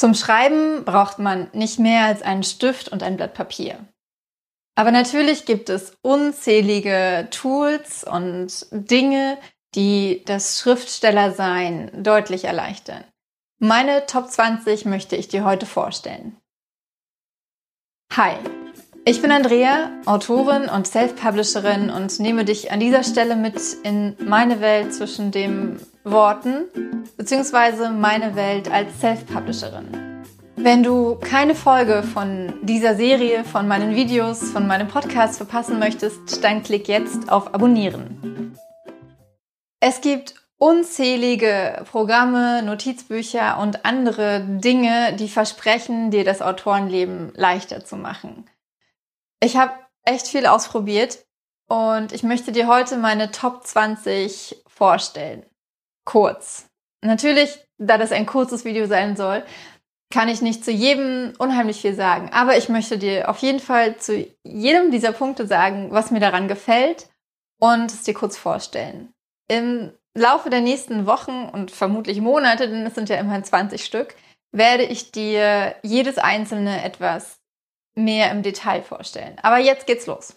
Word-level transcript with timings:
Zum 0.00 0.14
Schreiben 0.14 0.86
braucht 0.86 1.18
man 1.18 1.50
nicht 1.52 1.78
mehr 1.78 2.06
als 2.06 2.22
einen 2.22 2.42
Stift 2.42 2.88
und 2.88 3.02
ein 3.02 3.18
Blatt 3.18 3.34
Papier. 3.34 3.86
Aber 4.74 4.92
natürlich 4.92 5.44
gibt 5.44 5.68
es 5.68 5.94
unzählige 6.00 7.28
Tools 7.30 8.02
und 8.02 8.64
Dinge, 8.70 9.36
die 9.74 10.22
das 10.24 10.58
Schriftstellersein 10.58 11.90
deutlich 12.02 12.44
erleichtern. 12.44 13.04
Meine 13.58 14.06
Top 14.06 14.30
20 14.30 14.86
möchte 14.86 15.16
ich 15.16 15.28
dir 15.28 15.44
heute 15.44 15.66
vorstellen. 15.66 16.34
Hi, 18.16 18.36
ich 19.04 19.20
bin 19.20 19.30
Andrea, 19.30 19.90
Autorin 20.06 20.70
und 20.70 20.86
Self-Publisherin 20.86 21.90
und 21.90 22.18
nehme 22.20 22.46
dich 22.46 22.72
an 22.72 22.80
dieser 22.80 23.04
Stelle 23.04 23.36
mit 23.36 23.60
in 23.82 24.16
meine 24.18 24.62
Welt 24.62 24.94
zwischen 24.94 25.30
den 25.30 25.78
Worten 26.04 26.64
bzw. 27.18 27.90
meine 27.90 28.34
Welt 28.34 28.70
als 28.70 29.00
Self-Publisherin. 29.00 30.24
Wenn 30.56 30.82
du 30.82 31.16
keine 31.16 31.54
Folge 31.54 32.02
von 32.02 32.54
dieser 32.62 32.94
Serie, 32.94 33.44
von 33.44 33.68
meinen 33.68 33.94
Videos, 33.94 34.50
von 34.50 34.66
meinem 34.66 34.88
Podcast 34.88 35.36
verpassen 35.36 35.78
möchtest, 35.78 36.42
dann 36.42 36.62
klick 36.62 36.88
jetzt 36.88 37.30
auf 37.30 37.54
Abonnieren. 37.54 38.56
Es 39.80 40.00
gibt 40.00 40.34
unzählige 40.56 41.84
Programme, 41.90 42.62
Notizbücher 42.62 43.58
und 43.58 43.84
andere 43.84 44.40
Dinge, 44.40 45.14
die 45.14 45.28
versprechen, 45.28 46.10
dir 46.10 46.24
das 46.24 46.42
Autorenleben 46.42 47.32
leichter 47.34 47.84
zu 47.84 47.96
machen. 47.96 48.48
Ich 49.42 49.56
habe 49.56 49.72
echt 50.04 50.28
viel 50.28 50.46
ausprobiert 50.46 51.24
und 51.68 52.12
ich 52.12 52.22
möchte 52.22 52.52
dir 52.52 52.68
heute 52.68 52.96
meine 52.96 53.30
Top 53.30 53.66
20 53.66 54.62
vorstellen. 54.66 55.44
Kurz. 56.10 56.66
Natürlich, 57.04 57.56
da 57.78 57.96
das 57.96 58.10
ein 58.10 58.26
kurzes 58.26 58.64
Video 58.64 58.86
sein 58.86 59.14
soll, 59.16 59.44
kann 60.12 60.28
ich 60.28 60.42
nicht 60.42 60.64
zu 60.64 60.72
jedem 60.72 61.34
unheimlich 61.38 61.80
viel 61.80 61.94
sagen. 61.94 62.30
Aber 62.32 62.56
ich 62.56 62.68
möchte 62.68 62.98
dir 62.98 63.30
auf 63.30 63.38
jeden 63.38 63.60
Fall 63.60 63.96
zu 63.96 64.26
jedem 64.42 64.90
dieser 64.90 65.12
Punkte 65.12 65.46
sagen, 65.46 65.92
was 65.92 66.10
mir 66.10 66.18
daran 66.18 66.48
gefällt 66.48 67.08
und 67.60 67.92
es 67.92 68.02
dir 68.02 68.14
kurz 68.14 68.36
vorstellen. 68.36 69.12
Im 69.46 69.92
Laufe 70.18 70.50
der 70.50 70.62
nächsten 70.62 71.06
Wochen 71.06 71.48
und 71.48 71.70
vermutlich 71.70 72.20
Monate, 72.20 72.68
denn 72.68 72.84
es 72.84 72.96
sind 72.96 73.08
ja 73.08 73.16
immerhin 73.16 73.44
20 73.44 73.84
Stück, 73.84 74.16
werde 74.50 74.82
ich 74.82 75.12
dir 75.12 75.76
jedes 75.84 76.18
einzelne 76.18 76.82
etwas 76.82 77.38
mehr 77.94 78.32
im 78.32 78.42
Detail 78.42 78.82
vorstellen. 78.82 79.38
Aber 79.42 79.58
jetzt 79.58 79.86
geht's 79.86 80.06
los. 80.06 80.36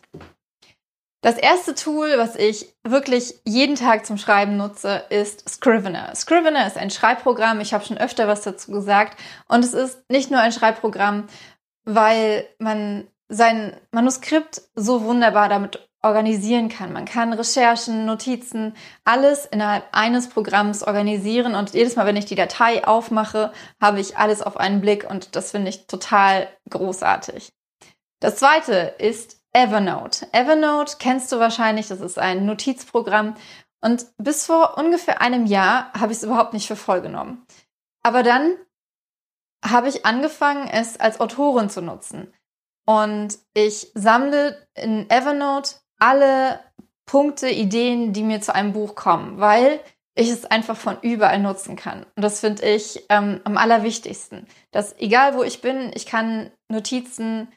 Das 1.24 1.38
erste 1.38 1.74
Tool, 1.74 2.18
was 2.18 2.36
ich 2.36 2.76
wirklich 2.84 3.36
jeden 3.46 3.76
Tag 3.76 4.06
zum 4.06 4.18
Schreiben 4.18 4.58
nutze, 4.58 5.06
ist 5.10 5.48
Scrivener. 5.50 6.14
Scrivener 6.16 6.68
ist 6.68 6.78
ein 6.78 6.90
Schreibprogramm. 6.90 7.62
Ich 7.62 7.74
habe 7.74 7.86
schon 7.86 7.98
öfter 7.98 8.28
was 8.28 8.42
dazu 8.42 8.72
gesagt. 8.72 9.18
Und 9.48 9.64
es 9.64 9.74
ist 9.74 10.04
nicht 10.10 10.32
nur 10.32 10.42
ein 10.42 10.52
Schreibprogramm, 10.52 11.28
weil 11.86 12.46
man 12.60 13.08
sein 13.30 13.74
Manuskript 13.92 14.64
so 14.76 15.06
wunderbar 15.06 15.48
damit 15.48 15.88
organisieren 16.02 16.68
kann. 16.68 16.92
Man 16.92 17.06
kann 17.06 17.32
Recherchen, 17.32 18.06
Notizen, 18.06 18.76
alles 19.06 19.46
innerhalb 19.46 19.86
eines 19.94 20.28
Programms 20.28 20.84
organisieren 20.84 21.56
und 21.56 21.74
jedes 21.74 21.96
Mal, 21.96 22.06
wenn 22.06 22.18
ich 22.18 22.26
die 22.26 22.36
Datei 22.36 22.86
aufmache, 22.86 23.54
habe 23.82 24.02
ich 24.02 24.18
alles 24.18 24.42
auf 24.42 24.58
einen 24.58 24.82
Blick 24.82 25.10
und 25.10 25.38
das 25.38 25.52
finde 25.52 25.70
ich 25.70 25.88
total 25.88 26.50
großartig. 26.70 27.54
Das 28.20 28.36
zweite 28.36 28.96
ist 29.00 29.43
Evernote. 29.54 30.28
Evernote 30.32 30.96
kennst 31.00 31.32
du 31.32 31.40
wahrscheinlich, 31.40 31.88
das 31.88 32.02
ist 32.02 32.18
ein 32.18 32.46
Notizprogramm 32.46 33.36
und 33.82 34.08
bis 34.18 34.46
vor 34.46 34.78
ungefähr 34.78 35.22
einem 35.22 35.46
Jahr 35.46 35.92
habe 35.94 36.12
ich 36.12 36.20
es 36.20 36.24
überhaupt 36.24 36.54
nicht 36.54 36.68
für 36.68 36.76
voll 36.76 37.02
genommen. 37.02 37.46
Aber 38.02 38.24
dann 38.24 38.56
habe 39.64 39.90
ich 39.90 40.06
angefangen, 40.06 40.68
es 40.68 41.00
als 41.00 41.20
Autorin 41.20 41.70
zu 41.70 41.82
nutzen. 41.82 42.34
Und 42.86 43.38
ich 43.54 43.92
sammle 43.94 44.68
in 44.76 45.10
Evernote 45.10 45.76
alle 46.00 46.60
Punkte, 47.06 47.50
Ideen, 47.50 48.14
die 48.14 48.24
mir 48.24 48.42
zu 48.42 48.54
einem 48.54 48.74
Buch 48.74 48.96
kommen, 48.96 49.40
weil 49.40 49.80
ich 50.16 50.30
es 50.30 50.46
einfach 50.46 50.78
von 50.78 50.98
überall 51.02 51.40
nutzen 51.40 51.76
kann. 51.76 52.06
Und 52.16 52.24
das 52.24 52.40
finde 52.40 52.64
ich 52.64 53.06
ähm, 53.10 53.42
am 53.46 53.58
allerwichtigsten. 53.58 54.48
Dass 54.72 54.98
egal 55.00 55.36
wo 55.36 55.44
ich 55.44 55.62
bin, 55.62 55.92
ich 55.96 56.06
kann 56.06 56.52
Notizen 56.70 57.48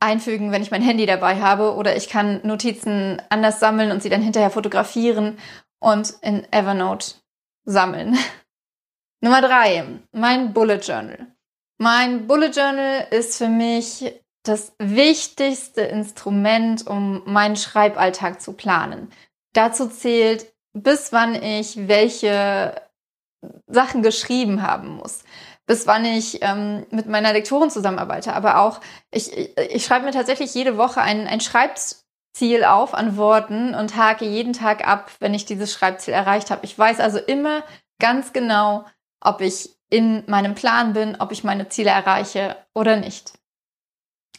einfügen, 0.00 0.50
wenn 0.50 0.62
ich 0.62 0.70
mein 0.70 0.82
Handy 0.82 1.06
dabei 1.06 1.40
habe, 1.40 1.74
oder 1.74 1.96
ich 1.96 2.08
kann 2.08 2.40
Notizen 2.42 3.22
anders 3.28 3.60
sammeln 3.60 3.92
und 3.92 4.02
sie 4.02 4.08
dann 4.08 4.22
hinterher 4.22 4.50
fotografieren 4.50 5.38
und 5.78 6.14
in 6.22 6.50
Evernote 6.52 7.14
sammeln. 7.64 8.18
Nummer 9.22 9.42
drei, 9.42 9.84
mein 10.12 10.52
Bullet 10.52 10.78
Journal. 10.78 11.26
Mein 11.78 12.26
Bullet 12.26 12.50
Journal 12.50 13.06
ist 13.10 13.36
für 13.36 13.48
mich 13.48 14.12
das 14.42 14.72
wichtigste 14.78 15.82
Instrument, 15.82 16.86
um 16.86 17.22
meinen 17.26 17.56
Schreiballtag 17.56 18.40
zu 18.40 18.54
planen. 18.54 19.12
Dazu 19.52 19.88
zählt, 19.88 20.52
bis 20.72 21.12
wann 21.12 21.34
ich 21.34 21.88
welche 21.88 22.80
Sachen 23.66 24.02
geschrieben 24.02 24.62
haben 24.62 24.96
muss, 24.96 25.24
bis 25.70 25.86
wann 25.86 26.04
ich 26.04 26.42
ähm, 26.42 26.84
mit 26.90 27.06
meiner 27.06 27.32
Lektorin 27.32 27.70
zusammenarbeite. 27.70 28.34
Aber 28.34 28.58
auch, 28.58 28.80
ich, 29.12 29.32
ich, 29.32 29.56
ich 29.56 29.84
schreibe 29.84 30.04
mir 30.04 30.10
tatsächlich 30.10 30.52
jede 30.52 30.76
Woche 30.76 31.00
ein, 31.00 31.28
ein 31.28 31.40
Schreibziel 31.40 32.64
auf 32.64 32.92
an 32.92 33.16
Worten 33.16 33.76
und 33.76 33.96
hake 33.96 34.24
jeden 34.24 34.52
Tag 34.52 34.84
ab, 34.84 35.12
wenn 35.20 35.32
ich 35.32 35.44
dieses 35.44 35.72
Schreibziel 35.72 36.12
erreicht 36.12 36.50
habe. 36.50 36.64
Ich 36.64 36.76
weiß 36.76 36.98
also 36.98 37.18
immer 37.18 37.62
ganz 38.00 38.32
genau, 38.32 38.84
ob 39.20 39.42
ich 39.42 39.70
in 39.90 40.24
meinem 40.26 40.56
Plan 40.56 40.92
bin, 40.92 41.14
ob 41.20 41.30
ich 41.30 41.44
meine 41.44 41.68
Ziele 41.68 41.90
erreiche 41.90 42.56
oder 42.74 42.96
nicht. 42.96 43.34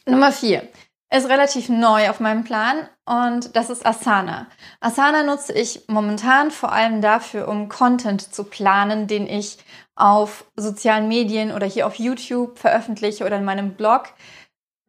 Nummer 0.06 0.34
vier 0.34 0.68
ist 1.16 1.30
relativ 1.30 1.70
neu 1.70 2.09
auf 2.09 2.20
meinem 2.20 2.44
Plan 2.44 2.90
und 3.11 3.57
das 3.57 3.69
ist 3.69 3.85
Asana. 3.85 4.47
Asana 4.79 5.23
nutze 5.23 5.51
ich 5.51 5.83
momentan 5.89 6.49
vor 6.49 6.72
allem 6.72 7.01
dafür, 7.01 7.49
um 7.49 7.67
Content 7.67 8.33
zu 8.33 8.45
planen, 8.45 9.07
den 9.07 9.27
ich 9.27 9.57
auf 9.95 10.45
sozialen 10.55 11.09
Medien 11.09 11.51
oder 11.51 11.67
hier 11.67 11.88
auf 11.88 11.95
YouTube 11.95 12.57
veröffentliche 12.57 13.25
oder 13.25 13.35
in 13.35 13.44
meinem 13.44 13.73
Blog. 13.73 14.13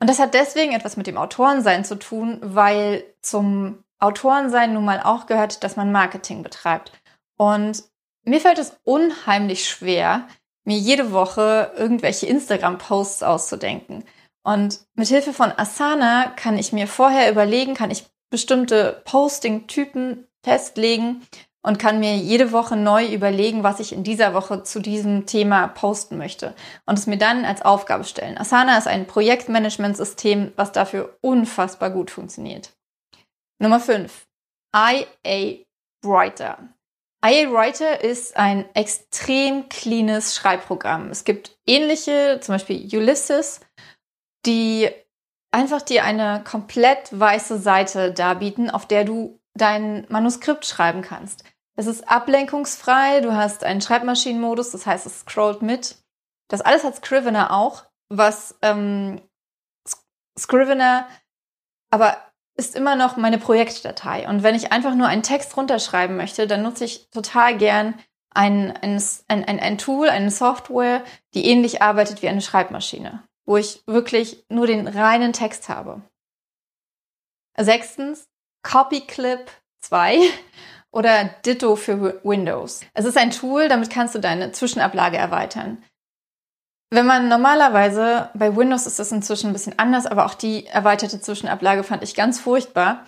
Und 0.01 0.09
das 0.09 0.21
hat 0.21 0.35
deswegen 0.35 0.71
etwas 0.71 0.97
mit 0.97 1.09
dem 1.09 1.19
Autorensein 1.19 1.85
zu 1.85 1.97
tun, 1.97 2.39
weil 2.43 3.03
zum 3.23 3.83
Autorensein 3.99 4.73
nun 4.73 4.85
mal 4.85 5.01
auch 5.03 5.27
gehört, 5.27 5.65
dass 5.65 5.75
man 5.75 5.91
Marketing 5.91 6.45
betreibt. 6.45 6.93
Und 7.37 7.83
mir 8.25 8.41
fällt 8.41 8.59
es 8.59 8.77
unheimlich 8.85 9.69
schwer, 9.69 10.29
mir 10.65 10.79
jede 10.79 11.11
Woche 11.11 11.73
irgendwelche 11.77 12.27
Instagram-Posts 12.27 13.25
auszudenken. 13.25 14.05
Und 14.45 14.81
mit 14.95 15.09
Hilfe 15.09 15.33
von 15.33 15.53
Asana 15.57 16.33
kann 16.37 16.57
ich 16.57 16.73
mir 16.73 16.87
vorher 16.87 17.29
überlegen, 17.29 17.75
kann 17.75 17.91
ich 17.91 18.12
bestimmte 18.33 19.03
Posting-Typen 19.05 20.27
festlegen 20.43 21.23
und 21.65 21.79
kann 21.79 22.01
mir 22.01 22.17
jede 22.17 22.51
Woche 22.51 22.75
neu 22.75 23.07
überlegen, 23.07 23.63
was 23.63 23.79
ich 23.79 23.93
in 23.93 24.03
dieser 24.03 24.35
Woche 24.35 24.65
zu 24.65 24.81
diesem 24.81 25.27
Thema 25.27 25.69
posten 25.69 26.19
möchte 26.19 26.55
und 26.87 26.99
es 26.99 27.07
mir 27.07 27.19
dann 27.19 27.45
als 27.45 27.63
Aufgabe 27.63 28.03
stellen. 28.03 28.37
Asana 28.37 28.77
ist 28.79 28.89
ein 28.89 29.07
Projektmanagementsystem, 29.07 30.53
was 30.57 30.73
dafür 30.73 31.17
unfassbar 31.21 31.91
gut 31.91 32.11
funktioniert. 32.11 32.73
Nummer 33.61 33.79
5. 33.79 34.27
IA 34.75 35.65
Writer. 36.05 36.59
IA 37.25 37.53
Writer 37.53 38.03
ist 38.03 38.37
ein 38.37 38.65
extrem 38.75 39.69
cleanes 39.69 40.35
Schreibprogramm. 40.35 41.11
Es 41.11 41.23
gibt 41.23 41.57
ähnliche, 41.69 42.41
zum 42.41 42.57
Beispiel 42.57 42.89
Ulysses 42.97 43.61
die 44.45 44.91
einfach 45.53 45.83
dir 45.83 46.05
eine 46.05 46.43
komplett 46.43 47.19
weiße 47.19 47.59
Seite 47.59 48.13
darbieten, 48.13 48.71
auf 48.71 48.87
der 48.87 49.05
du 49.05 49.39
dein 49.55 50.07
Manuskript 50.09 50.67
schreiben 50.67 51.03
kannst. 51.03 51.45
Es 51.77 51.87
ist 51.87 52.09
ablenkungsfrei, 52.09 53.21
du 53.21 53.35
hast 53.35 53.65
einen 53.65 53.81
Schreibmaschinenmodus, 53.81 54.71
das 54.73 54.87
heißt, 54.87 55.07
es 55.07 55.21
scrollt 55.21 55.63
mit. 55.63 55.97
Das 56.49 56.61
alles 56.61 56.85
hat 56.85 56.97
Scrivener 56.97 57.51
auch, 57.51 57.85
was 58.09 58.59
ähm, 58.63 59.21
Scrivener 60.39 61.07
aber 61.91 62.17
ist 62.55 62.75
immer 62.75 62.97
noch 62.97 63.17
meine 63.17 63.39
Projektdatei. 63.39 64.29
Und 64.29 64.43
wenn 64.43 64.55
ich 64.55 64.73
einfach 64.73 64.95
nur 64.95 65.07
einen 65.07 65.23
Text 65.23 65.57
runterschreiben 65.57 66.17
möchte, 66.17 66.47
dann 66.47 66.63
nutze 66.63 66.85
ich 66.85 67.09
total 67.11 67.57
gern 67.57 67.99
ein, 68.35 68.75
ein, 68.79 69.03
ein, 69.29 69.61
ein 69.61 69.79
Tool, 69.79 70.09
eine 70.09 70.31
Software, 70.31 71.03
die 71.35 71.47
ähnlich 71.47 71.83
arbeitet 71.83 72.23
wie 72.23 72.29
eine 72.29 72.41
Schreibmaschine 72.41 73.23
wo 73.47 73.57
ich 73.57 73.83
wirklich 73.87 74.45
nur 74.49 74.67
den 74.67 74.87
reinen 74.87 75.33
Text 75.33 75.69
habe. 75.69 76.03
Sechstens, 77.57 78.29
CopyClip 78.63 79.51
2 79.81 80.21
oder 80.91 81.25
Ditto 81.45 81.77
für 81.77 82.21
Windows. 82.25 82.83
Es 82.95 83.05
ist 83.05 83.17
ein 83.17 83.31
Tool, 83.31 83.69
damit 83.69 83.91
kannst 83.91 84.15
du 84.15 84.19
deine 84.19 84.53
Zwischenablage 84.53 85.17
erweitern. 85.17 85.83
Wenn 86.91 87.07
man 87.07 87.29
normalerweise, 87.29 88.29
bei 88.35 88.55
Windows 88.55 88.87
ist 88.87 88.99
das 88.99 89.13
inzwischen 89.13 89.49
ein 89.49 89.53
bisschen 89.55 89.79
anders, 89.79 90.05
aber 90.05 90.27
auch 90.27 90.35
die 90.35 90.67
erweiterte 90.67 91.21
Zwischenablage 91.21 91.85
fand 91.85 92.03
ich 92.03 92.15
ganz 92.15 92.39
furchtbar, 92.39 93.07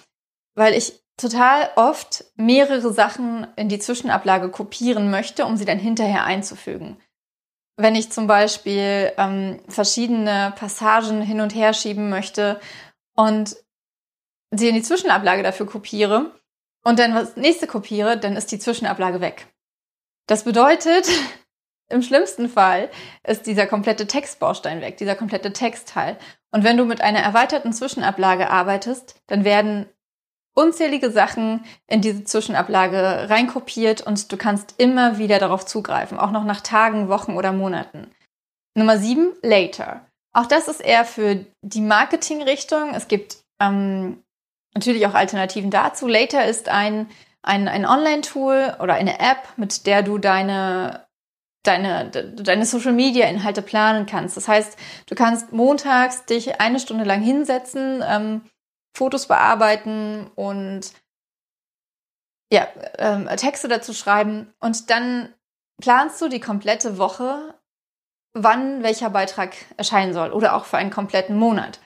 weil 0.55 0.73
ich 0.73 1.05
total 1.19 1.71
oft 1.77 2.25
mehrere 2.37 2.93
Sachen 2.93 3.47
in 3.57 3.69
die 3.69 3.79
Zwischenablage 3.79 4.49
kopieren 4.51 5.11
möchte, 5.11 5.45
um 5.45 5.57
sie 5.57 5.67
dann 5.67 5.79
hinterher 5.79 6.25
einzufügen. 6.25 6.97
Wenn 7.77 7.95
ich 7.95 8.13
zum 8.13 8.27
Beispiel 8.27 9.13
ähm, 9.17 9.61
verschiedene 9.69 10.53
Passagen 10.57 11.21
hin 11.23 11.41
und 11.41 11.55
her 11.55 11.75
schieben 11.75 12.09
möchte 12.09 12.61
und 13.17 13.57
sie 14.51 14.69
in 14.69 14.75
die 14.75 14.83
Zwischenablage 14.83 15.43
dafür 15.43 15.67
kopiere 15.67 16.31
und 16.85 16.99
dann 16.99 17.15
das 17.15 17.37
nächste 17.37 17.67
kopiere, 17.67 18.17
dann 18.17 18.37
ist 18.37 18.53
die 18.53 18.59
Zwischenablage 18.59 19.21
weg. 19.21 19.49
Das 20.27 20.45
bedeutet, 20.45 21.09
im 21.89 22.03
schlimmsten 22.03 22.49
Fall 22.49 22.91
ist 23.27 23.47
dieser 23.47 23.67
komplette 23.67 24.07
Textbaustein 24.07 24.81
weg, 24.81 24.97
dieser 24.97 25.17
komplette 25.17 25.53
Textteil. 25.53 26.17
Und 26.53 26.63
wenn 26.63 26.77
du 26.77 26.85
mit 26.85 27.01
einer 27.01 27.21
erweiterten 27.21 27.73
Zwischenablage 27.73 28.49
arbeitest, 28.51 29.21
dann 29.27 29.45
werden 29.45 29.87
unzählige 30.55 31.11
Sachen 31.11 31.65
in 31.87 32.01
diese 32.01 32.25
Zwischenablage 32.25 33.29
reinkopiert 33.29 34.01
und 34.03 34.31
du 34.31 34.37
kannst 34.37 34.75
immer 34.79 35.19
wieder 35.19 35.39
darauf 35.39 35.67
zugreifen, 35.67 36.19
auch 36.19 36.31
noch 36.31 36.45
nach 36.45 36.61
Tagen, 36.61 37.09
Wochen 37.09 37.37
oder 37.37 37.53
Monaten. 37.53 38.11
Nummer 38.77 38.99
sieben, 38.99 39.33
Later. 39.43 40.07
Auch 40.33 40.47
das 40.47 40.69
ist 40.69 40.81
eher 40.81 41.05
für 41.05 41.45
die 41.63 41.81
Marketingrichtung. 41.81 42.95
Es 42.95 43.07
gibt 43.09 43.39
ähm, 43.61 44.23
natürlich 44.75 45.07
auch 45.07 45.15
Alternativen 45.15 45.71
dazu. 45.71 46.09
Later 46.09 46.45
ist 46.45 46.69
ein, 46.69 47.09
ein, 47.43 47.69
ein 47.69 47.87
Online-Tool 47.87 48.77
oder 48.81 48.95
eine 48.95 49.21
App, 49.21 49.49
mit 49.57 49.87
der 49.87 50.03
du 50.03 50.19
deine, 50.19 51.07
deine, 51.63 52.11
deine 52.11 52.67
Social-Media-Inhalte 52.67 53.63
planen 53.63 54.07
kannst. 54.07 54.37
Das 54.37 54.49
heißt, 54.49 54.77
du 55.07 55.15
kannst 55.15 55.53
montags 55.53 56.25
dich 56.27 56.61
eine 56.61 56.81
Stunde 56.81 57.05
lang 57.05 57.23
hinsetzen, 57.23 58.03
ähm, 58.07 58.43
Fotos 58.95 59.27
bearbeiten 59.27 60.31
und 60.35 60.93
ja, 62.53 62.69
ähm, 62.99 63.29
Texte 63.37 63.69
dazu 63.69 63.93
schreiben 63.93 64.55
und 64.61 64.91
dann 64.91 65.35
planst 65.81 66.21
du 66.21 66.29
die 66.29 66.41
komplette 66.41 66.99
Woche, 66.99 67.55
wann 68.33 68.83
welcher 68.83 69.11
Beitrag 69.11 69.55
erscheinen 69.77 70.13
soll 70.13 70.33
oder 70.33 70.55
auch 70.55 70.65
für 70.65 70.77
einen 70.77 70.91
kompletten 70.91 71.37
Monat. 71.37 71.81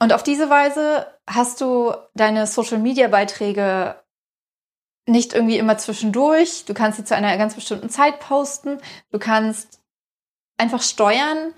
Und 0.00 0.12
auf 0.12 0.22
diese 0.22 0.50
Weise 0.50 1.06
hast 1.28 1.60
du 1.60 1.92
deine 2.14 2.46
Social-Media-Beiträge 2.46 4.02
nicht 5.06 5.32
irgendwie 5.32 5.58
immer 5.58 5.78
zwischendurch. 5.78 6.64
Du 6.66 6.74
kannst 6.74 6.98
sie 6.98 7.04
zu 7.04 7.16
einer 7.16 7.36
ganz 7.36 7.54
bestimmten 7.54 7.90
Zeit 7.90 8.20
posten. 8.20 8.78
Du 9.10 9.18
kannst 9.18 9.80
einfach 10.56 10.82
steuern, 10.82 11.54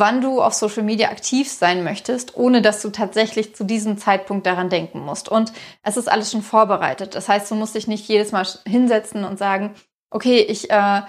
wann 0.00 0.20
du 0.20 0.42
auf 0.42 0.54
Social 0.54 0.82
Media 0.82 1.10
aktiv 1.10 1.50
sein 1.50 1.84
möchtest, 1.84 2.36
ohne 2.36 2.62
dass 2.62 2.82
du 2.82 2.90
tatsächlich 2.90 3.54
zu 3.54 3.64
diesem 3.64 3.98
Zeitpunkt 3.98 4.46
daran 4.46 4.70
denken 4.70 5.00
musst. 5.00 5.28
Und 5.28 5.52
es 5.82 5.96
ist 5.96 6.08
alles 6.08 6.30
schon 6.30 6.42
vorbereitet. 6.42 7.14
Das 7.14 7.28
heißt, 7.28 7.50
du 7.50 7.54
musst 7.54 7.74
dich 7.74 7.86
nicht 7.86 8.08
jedes 8.08 8.32
Mal 8.32 8.46
hinsetzen 8.66 9.24
und 9.24 9.38
sagen, 9.38 9.74
okay, 10.10 10.40
ich 10.40 10.70
äh, 10.70 11.02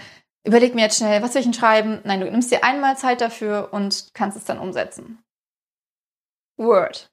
überleg 0.46 0.76
mir 0.76 0.84
jetzt 0.84 0.98
schnell, 0.98 1.22
was 1.22 1.34
will 1.34 1.40
ich 1.40 1.46
denn 1.46 1.54
schreiben? 1.54 2.02
Nein, 2.04 2.22
du 2.22 2.30
nimmst 2.30 2.52
dir 2.52 2.64
einmal 2.64 2.98
Zeit 2.98 3.22
dafür 3.22 3.70
und 3.72 4.10
kannst 4.14 4.38
es 4.38 4.46
dann 4.46 4.60
umsetzen. 4.60 5.20
Word. 6.58 7.12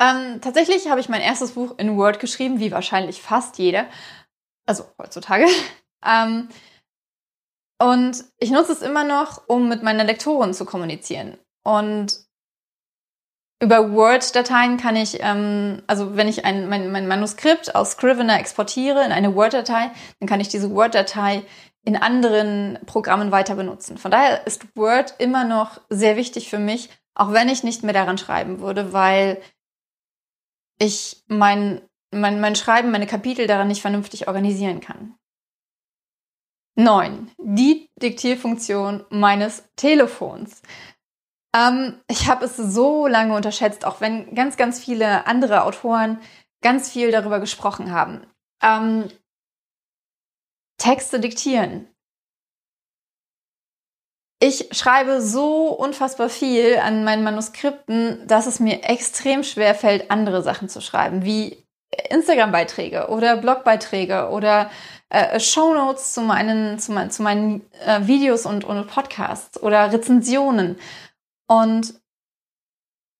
Ähm, 0.00 0.40
tatsächlich 0.40 0.88
habe 0.88 1.00
ich 1.00 1.08
mein 1.08 1.20
erstes 1.20 1.52
Buch 1.52 1.74
in 1.78 1.96
Word 1.96 2.20
geschrieben, 2.20 2.60
wie 2.60 2.72
wahrscheinlich 2.72 3.20
fast 3.20 3.58
jeder. 3.58 3.86
Also 4.66 4.84
heutzutage. 4.98 5.46
ähm, 6.06 6.48
und 7.80 8.24
ich 8.38 8.50
nutze 8.50 8.72
es 8.72 8.82
immer 8.82 9.04
noch, 9.04 9.42
um 9.46 9.68
mit 9.68 9.82
meiner 9.82 10.04
Lektorin 10.04 10.54
zu 10.54 10.64
kommunizieren. 10.64 11.38
Und 11.64 12.20
über 13.60 13.92
Word-Dateien 13.92 14.76
kann 14.76 14.96
ich, 14.96 15.18
ähm, 15.20 15.82
also 15.86 16.16
wenn 16.16 16.28
ich 16.28 16.44
ein, 16.44 16.68
mein, 16.68 16.92
mein 16.92 17.08
Manuskript 17.08 17.74
aus 17.74 17.92
Scrivener 17.92 18.38
exportiere 18.38 19.04
in 19.04 19.12
eine 19.12 19.34
Word-Datei, 19.34 19.90
dann 20.20 20.28
kann 20.28 20.40
ich 20.40 20.48
diese 20.48 20.70
Word-Datei 20.70 21.42
in 21.84 21.96
anderen 21.96 22.78
Programmen 22.86 23.32
weiter 23.32 23.54
benutzen. 23.54 23.98
Von 23.98 24.10
daher 24.10 24.46
ist 24.46 24.76
Word 24.76 25.14
immer 25.18 25.44
noch 25.44 25.80
sehr 25.88 26.16
wichtig 26.16 26.50
für 26.50 26.58
mich, 26.58 26.90
auch 27.14 27.32
wenn 27.32 27.48
ich 27.48 27.64
nicht 27.64 27.82
mehr 27.82 27.94
daran 27.94 28.18
schreiben 28.18 28.60
würde, 28.60 28.92
weil 28.92 29.40
ich 30.78 31.24
mein, 31.28 31.80
mein, 32.12 32.40
mein 32.40 32.54
Schreiben, 32.54 32.90
meine 32.90 33.06
Kapitel 33.06 33.46
daran 33.46 33.68
nicht 33.68 33.82
vernünftig 33.82 34.28
organisieren 34.28 34.80
kann. 34.80 35.14
9. 36.78 37.30
Die 37.38 37.90
Diktierfunktion 38.00 39.04
meines 39.10 39.64
Telefons. 39.74 40.62
Ähm, 41.54 42.00
ich 42.08 42.28
habe 42.28 42.44
es 42.44 42.56
so 42.56 43.08
lange 43.08 43.34
unterschätzt, 43.34 43.84
auch 43.84 44.00
wenn 44.00 44.32
ganz, 44.34 44.56
ganz 44.56 44.78
viele 44.78 45.26
andere 45.26 45.64
Autoren 45.64 46.20
ganz 46.62 46.90
viel 46.90 47.10
darüber 47.10 47.40
gesprochen 47.40 47.90
haben. 47.90 48.26
Ähm, 48.62 49.08
Texte 50.78 51.18
diktieren. 51.18 51.88
Ich 54.40 54.68
schreibe 54.70 55.20
so 55.20 55.70
unfassbar 55.70 56.28
viel 56.28 56.78
an 56.78 57.02
meinen 57.02 57.24
Manuskripten, 57.24 58.24
dass 58.28 58.46
es 58.46 58.60
mir 58.60 58.84
extrem 58.84 59.42
schwer 59.42 59.74
fällt, 59.74 60.12
andere 60.12 60.44
Sachen 60.44 60.68
zu 60.68 60.80
schreiben, 60.80 61.24
wie 61.24 61.66
Instagram-Beiträge 62.10 63.08
oder 63.08 63.36
Blogbeiträge 63.36 64.28
oder 64.28 64.70
äh, 65.10 65.40
Shownotes 65.40 66.12
zu 66.12 66.20
meinen, 66.20 66.78
zu, 66.78 66.92
mein, 66.92 67.10
zu 67.10 67.22
meinen 67.22 67.70
äh, 67.84 68.06
Videos 68.06 68.46
und, 68.46 68.64
und 68.64 68.86
Podcasts 68.88 69.60
oder 69.62 69.92
Rezensionen. 69.92 70.78
Und 71.46 71.94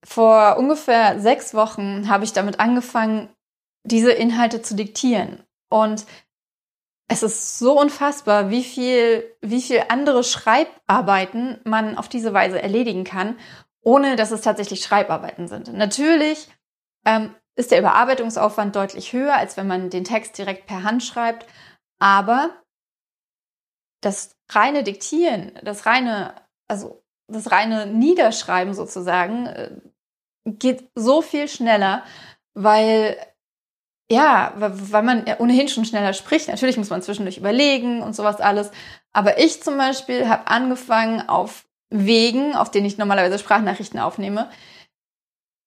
vor 0.05 0.57
ungefähr 0.57 1.19
sechs 1.19 1.53
Wochen 1.53 2.09
habe 2.09 2.23
ich 2.23 2.33
damit 2.33 2.59
angefangen, 2.59 3.29
diese 3.83 4.11
Inhalte 4.11 4.61
zu 4.61 4.75
diktieren. 4.75 5.43
Und 5.69 6.05
es 7.07 7.23
ist 7.23 7.57
so 7.57 7.79
unfassbar, 7.79 8.51
wie 8.51 8.63
viel, 8.63 9.35
wie 9.41 9.61
viel 9.61 9.83
andere 9.89 10.23
Schreibarbeiten 10.23 11.59
man 11.63 11.97
auf 11.97 12.07
diese 12.07 12.33
Weise 12.33 12.61
erledigen 12.61 13.03
kann, 13.03 13.35
ohne 13.81 14.15
dass 14.15 14.31
es 14.31 14.41
tatsächlich 14.41 14.83
Schreibarbeiten 14.83 15.47
sind. 15.47 15.73
Natürlich 15.73 16.47
ähm, 17.05 17.33
ist 17.55 17.71
der 17.71 17.79
Überarbeitungsaufwand 17.79 18.75
deutlich 18.75 19.11
höher, 19.11 19.35
als 19.35 19.57
wenn 19.57 19.67
man 19.67 19.89
den 19.89 20.03
Text 20.03 20.37
direkt 20.37 20.67
per 20.67 20.83
Hand 20.83 21.03
schreibt. 21.03 21.47
Aber 21.99 22.51
das 24.01 24.35
reine 24.49 24.83
Diktieren, 24.83 25.51
das 25.63 25.85
reine, 25.85 26.33
also 26.67 27.03
das 27.27 27.51
reine 27.51 27.85
Niederschreiben 27.85 28.73
sozusagen, 28.73 29.47
äh, 29.47 29.71
geht 30.45 30.89
so 30.95 31.21
viel 31.21 31.47
schneller, 31.47 32.03
weil 32.53 33.17
ja, 34.11 34.53
weil 34.55 35.03
man 35.03 35.25
ohnehin 35.37 35.67
schon 35.67 35.85
schneller 35.85 36.13
spricht. 36.13 36.47
Natürlich 36.47 36.77
muss 36.77 36.89
man 36.89 37.03
zwischendurch 37.03 37.37
überlegen 37.37 38.01
und 38.01 38.15
sowas 38.15 38.41
alles. 38.41 38.71
Aber 39.13 39.37
ich 39.37 39.61
zum 39.61 39.77
Beispiel 39.77 40.27
habe 40.27 40.47
angefangen, 40.47 41.29
auf 41.29 41.67
Wegen, 41.91 42.55
auf 42.55 42.71
denen 42.71 42.87
ich 42.87 42.97
normalerweise 42.97 43.37
Sprachnachrichten 43.37 43.99
aufnehme, 43.99 44.49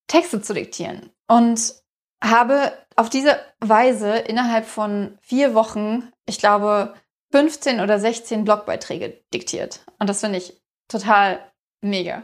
Texte 0.08 0.42
zu 0.42 0.54
diktieren. 0.54 1.10
Und 1.28 1.74
habe 2.22 2.72
auf 2.96 3.10
diese 3.10 3.38
Weise 3.60 4.16
innerhalb 4.16 4.66
von 4.66 5.18
vier 5.22 5.54
Wochen, 5.54 6.11
ich 6.26 6.38
glaube, 6.38 6.94
15 7.32 7.80
oder 7.80 7.98
16 7.98 8.44
Blogbeiträge 8.44 9.22
diktiert. 9.32 9.84
Und 9.98 10.08
das 10.08 10.20
finde 10.20 10.38
ich 10.38 10.60
total 10.88 11.52
mega. 11.80 12.22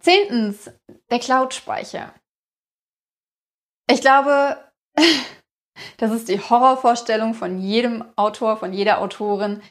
Zehntens, 0.00 0.70
der 1.10 1.18
Cloud-Speicher. 1.18 2.12
Ich 3.90 4.00
glaube, 4.00 4.58
das 5.96 6.10
ist 6.12 6.28
die 6.28 6.40
Horrorvorstellung 6.40 7.34
von 7.34 7.58
jedem 7.58 8.04
Autor, 8.16 8.56
von 8.56 8.72
jeder 8.72 9.00
Autorin. 9.00 9.62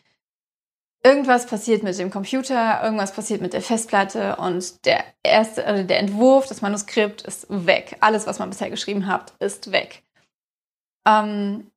Irgendwas 1.04 1.46
passiert 1.46 1.84
mit 1.84 1.98
dem 1.98 2.10
Computer, 2.10 2.84
irgendwas 2.84 3.14
passiert 3.14 3.42
mit 3.42 3.54
der 3.54 3.62
Festplatte 3.62 4.36
und 4.38 4.86
der 4.86 5.06
erste, 5.24 5.66
also 5.66 5.84
der 5.84 6.00
Entwurf, 6.00 6.48
das 6.48 6.62
Manuskript 6.62 7.22
ist 7.22 7.46
weg. 7.50 7.98
Alles, 8.02 8.26
was 8.26 8.40
man 8.40 8.50
bisher 8.50 8.70
geschrieben 8.70 9.08
hat, 9.08 9.34
ist 9.40 9.72
weg. 9.72 10.04
Ähm, 11.08 11.72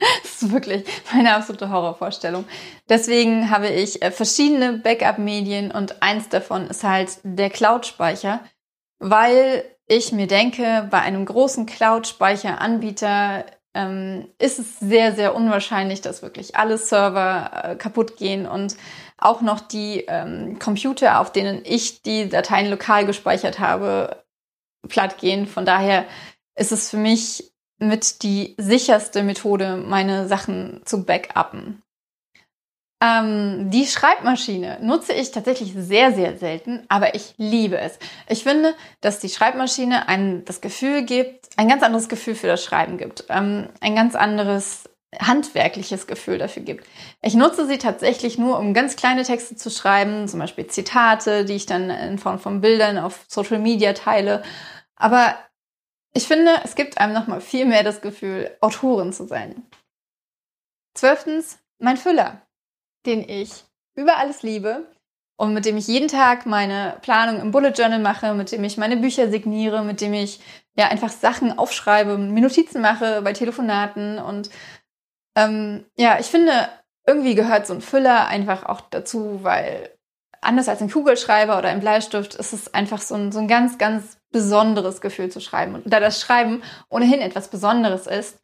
das 0.22 0.42
ist 0.42 0.52
wirklich 0.52 0.84
meine 1.12 1.34
absolute 1.34 1.70
Horrorvorstellung. 1.70 2.44
Deswegen 2.88 3.50
habe 3.50 3.68
ich 3.68 4.02
äh, 4.02 4.10
verschiedene 4.10 4.74
Backup-Medien 4.74 5.70
und 5.70 6.02
eins 6.02 6.28
davon 6.28 6.66
ist 6.66 6.84
halt 6.84 7.18
der 7.22 7.50
Cloud-Speicher, 7.50 8.40
weil 8.98 9.64
ich 9.86 10.12
mir 10.12 10.26
denke, 10.26 10.86
bei 10.90 11.00
einem 11.00 11.24
großen 11.24 11.66
Cloud-Speicher-Anbieter 11.66 13.44
ähm, 13.74 14.28
ist 14.38 14.58
es 14.58 14.80
sehr, 14.80 15.12
sehr 15.14 15.34
unwahrscheinlich, 15.34 16.00
dass 16.00 16.22
wirklich 16.22 16.56
alle 16.56 16.78
Server 16.78 17.50
äh, 17.62 17.76
kaputt 17.76 18.16
gehen 18.16 18.46
und 18.46 18.76
auch 19.18 19.42
noch 19.42 19.60
die 19.60 20.04
ähm, 20.08 20.58
Computer, 20.58 21.20
auf 21.20 21.30
denen 21.30 21.62
ich 21.64 22.02
die 22.02 22.28
Dateien 22.28 22.70
lokal 22.70 23.04
gespeichert 23.04 23.58
habe, 23.58 24.24
platt 24.88 25.18
gehen. 25.18 25.46
Von 25.46 25.66
daher 25.66 26.06
ist 26.56 26.72
es 26.72 26.90
für 26.90 26.96
mich 26.96 27.52
mit 27.80 28.22
die 28.22 28.54
sicherste 28.58 29.22
Methode, 29.22 29.76
meine 29.76 30.28
Sachen 30.28 30.82
zu 30.84 31.04
backuppen. 31.04 31.82
Ähm, 33.02 33.70
die 33.70 33.86
Schreibmaschine 33.86 34.78
nutze 34.82 35.14
ich 35.14 35.30
tatsächlich 35.30 35.72
sehr, 35.74 36.12
sehr 36.12 36.36
selten, 36.36 36.84
aber 36.88 37.14
ich 37.14 37.32
liebe 37.38 37.78
es. 37.78 37.98
Ich 38.28 38.42
finde, 38.42 38.74
dass 39.00 39.20
die 39.20 39.30
Schreibmaschine 39.30 40.06
ein 40.06 40.44
das 40.44 40.60
Gefühl 40.60 41.02
gibt, 41.04 41.48
ein 41.56 41.68
ganz 41.68 41.82
anderes 41.82 42.10
Gefühl 42.10 42.34
für 42.34 42.46
das 42.46 42.62
Schreiben 42.62 42.98
gibt. 42.98 43.24
Ähm, 43.30 43.68
ein 43.80 43.96
ganz 43.96 44.14
anderes 44.14 44.84
handwerkliches 45.18 46.06
Gefühl 46.06 46.38
dafür 46.38 46.62
gibt. 46.62 46.86
Ich 47.22 47.34
nutze 47.34 47.66
sie 47.66 47.78
tatsächlich 47.78 48.38
nur, 48.38 48.58
um 48.58 48.74
ganz 48.74 48.96
kleine 48.96 49.24
Texte 49.24 49.56
zu 49.56 49.70
schreiben, 49.70 50.28
zum 50.28 50.38
Beispiel 50.38 50.66
Zitate, 50.66 51.44
die 51.44 51.54
ich 51.54 51.66
dann 51.66 51.90
in 51.90 52.18
Form 52.18 52.38
von 52.38 52.60
Bildern 52.60 52.98
auf 52.98 53.24
Social 53.28 53.58
Media 53.58 53.92
teile. 53.92 54.42
Aber 54.94 55.34
ich 56.12 56.26
finde, 56.26 56.60
es 56.64 56.74
gibt 56.74 56.98
einem 56.98 57.12
nochmal 57.12 57.40
viel 57.40 57.66
mehr 57.66 57.82
das 57.82 58.00
Gefühl, 58.00 58.56
Autorin 58.60 59.12
zu 59.12 59.26
sein. 59.26 59.66
Zwölftens, 60.94 61.58
mein 61.78 61.96
Füller, 61.96 62.42
den 63.06 63.28
ich 63.28 63.64
über 63.94 64.16
alles 64.16 64.42
liebe 64.42 64.90
und 65.36 65.54
mit 65.54 65.64
dem 65.64 65.76
ich 65.76 65.86
jeden 65.86 66.08
Tag 66.08 66.46
meine 66.46 66.98
Planung 67.02 67.40
im 67.40 67.52
Bullet 67.52 67.70
Journal 67.70 68.00
mache, 68.00 68.34
mit 68.34 68.52
dem 68.52 68.64
ich 68.64 68.76
meine 68.76 68.96
Bücher 68.96 69.30
signiere, 69.30 69.82
mit 69.84 70.00
dem 70.00 70.12
ich 70.12 70.40
ja 70.76 70.88
einfach 70.88 71.10
Sachen 71.10 71.56
aufschreibe, 71.56 72.18
mir 72.18 72.40
Notizen 72.42 72.80
mache 72.80 73.22
bei 73.22 73.32
Telefonaten 73.32 74.18
und 74.18 74.50
ähm, 75.36 75.86
ja, 75.96 76.18
ich 76.18 76.26
finde, 76.26 76.68
irgendwie 77.06 77.34
gehört 77.34 77.66
so 77.66 77.74
ein 77.74 77.80
Füller 77.80 78.26
einfach 78.26 78.64
auch 78.64 78.80
dazu, 78.80 79.42
weil 79.42 79.90
anders 80.40 80.68
als 80.68 80.80
ein 80.80 80.90
Kugelschreiber 80.90 81.58
oder 81.58 81.68
ein 81.68 81.80
Bleistift 81.80 82.34
ist 82.34 82.52
es 82.52 82.72
einfach 82.72 83.00
so 83.00 83.14
ein, 83.14 83.32
so 83.32 83.38
ein 83.38 83.48
ganz, 83.48 83.78
ganz 83.78 84.18
besonderes 84.30 85.00
Gefühl 85.00 85.30
zu 85.30 85.40
schreiben. 85.40 85.74
Und 85.74 85.92
da 85.92 86.00
das 86.00 86.20
Schreiben 86.20 86.62
ohnehin 86.88 87.20
etwas 87.20 87.48
Besonderes 87.48 88.06
ist, 88.06 88.38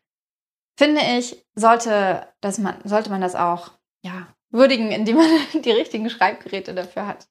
finde 0.78 1.00
ich, 1.18 1.44
sollte, 1.54 2.28
dass 2.40 2.58
man, 2.58 2.76
sollte 2.84 3.10
man 3.10 3.20
das 3.20 3.34
auch 3.34 3.72
ja, 4.02 4.28
würdigen, 4.50 4.90
indem 4.90 5.16
man 5.16 5.26
die 5.62 5.70
richtigen 5.70 6.10
Schreibgeräte 6.10 6.74
dafür 6.74 7.06
hat. 7.06 7.26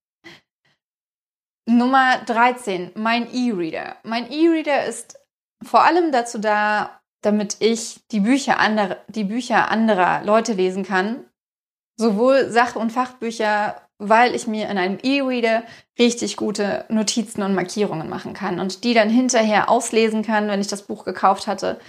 Nummer 1.67 2.19
13, 2.25 2.91
mein 2.95 3.33
E-Reader. 3.33 3.97
Mein 4.03 4.31
E-Reader 4.31 4.85
ist 4.85 5.19
vor 5.63 5.83
allem 5.83 6.11
dazu 6.11 6.37
da, 6.37 7.01
damit 7.21 7.57
ich 7.59 8.05
die 8.11 8.19
Bücher, 8.19 8.59
andere, 8.59 9.03
die 9.07 9.23
Bücher 9.23 9.71
anderer 9.71 10.23
Leute 10.23 10.53
lesen 10.53 10.85
kann. 10.85 11.25
Sowohl 11.97 12.51
Sach- 12.51 12.75
und 12.75 12.91
Fachbücher, 12.91 13.81
weil 13.97 14.35
ich 14.35 14.47
mir 14.47 14.69
in 14.69 14.77
einem 14.77 14.97
E-Reader 15.01 15.63
richtig 15.97 16.37
gute 16.37 16.85
Notizen 16.89 17.41
und 17.43 17.55
Markierungen 17.55 18.09
machen 18.09 18.33
kann 18.33 18.59
und 18.59 18.83
die 18.83 18.93
dann 18.93 19.09
hinterher 19.09 19.69
auslesen 19.69 20.23
kann, 20.23 20.47
wenn 20.47 20.61
ich 20.61 20.67
das 20.67 20.83
Buch 20.83 21.05
gekauft 21.05 21.47
hatte 21.47 21.79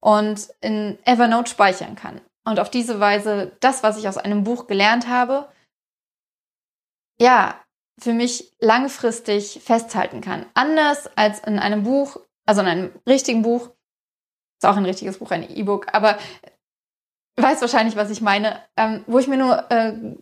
und 0.00 0.48
in 0.60 0.98
Evernote 1.04 1.50
speichern 1.50 1.96
kann. 1.96 2.20
Und 2.44 2.60
auf 2.60 2.70
diese 2.70 3.00
Weise 3.00 3.56
das, 3.60 3.82
was 3.82 3.96
ich 3.96 4.06
aus 4.06 4.18
einem 4.18 4.44
Buch 4.44 4.66
gelernt 4.66 5.08
habe, 5.08 5.48
ja, 7.18 7.58
für 7.98 8.12
mich 8.12 8.52
langfristig 8.60 9.60
festhalten 9.64 10.20
kann. 10.20 10.46
Anders 10.54 11.08
als 11.16 11.38
in 11.40 11.58
einem 11.58 11.84
Buch, 11.84 12.18
also 12.44 12.60
in 12.60 12.66
einem 12.66 12.90
richtigen 13.08 13.42
Buch, 13.42 13.70
ist 14.60 14.66
auch 14.66 14.76
ein 14.76 14.84
richtiges 14.84 15.18
Buch, 15.18 15.30
ein 15.30 15.48
E-Book, 15.48 15.94
aber 15.94 16.18
weiß 17.36 17.60
wahrscheinlich, 17.60 17.96
was 17.96 18.10
ich 18.10 18.20
meine, 18.20 18.60
ähm, 18.76 19.04
wo 19.06 19.18
ich 19.18 19.28
mir 19.28 19.36
nur 19.36 19.70
äh, 19.70 20.16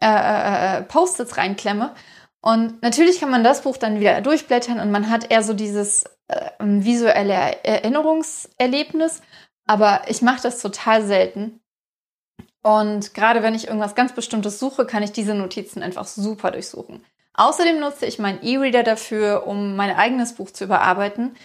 äh, 0.00 0.06
äh, 0.06 0.78
äh, 0.78 0.82
Post-its 0.82 1.36
reinklemme. 1.36 1.94
Und 2.40 2.82
natürlich 2.82 3.20
kann 3.20 3.30
man 3.30 3.42
das 3.42 3.62
Buch 3.62 3.76
dann 3.76 3.98
wieder 3.98 4.20
durchblättern 4.20 4.78
und 4.78 4.90
man 4.90 5.10
hat 5.10 5.30
eher 5.30 5.42
so 5.42 5.54
dieses 5.54 6.04
äh, 6.28 6.50
visuelle 6.60 7.64
Erinnerungserlebnis. 7.64 9.22
Aber 9.66 10.02
ich 10.08 10.22
mache 10.22 10.42
das 10.42 10.62
total 10.62 11.04
selten. 11.04 11.60
Und 12.62 13.14
gerade 13.14 13.42
wenn 13.42 13.54
ich 13.54 13.66
irgendwas 13.66 13.94
ganz 13.94 14.12
Bestimmtes 14.12 14.58
suche, 14.58 14.86
kann 14.86 15.02
ich 15.02 15.12
diese 15.12 15.34
Notizen 15.34 15.82
einfach 15.82 16.06
super 16.06 16.50
durchsuchen. 16.50 17.04
Außerdem 17.34 17.78
nutze 17.78 18.06
ich 18.06 18.18
meinen 18.18 18.42
E-Reader 18.42 18.82
dafür, 18.82 19.46
um 19.46 19.76
mein 19.76 19.94
eigenes 19.94 20.34
Buch 20.34 20.50
zu 20.50 20.64
überarbeiten. 20.64 21.36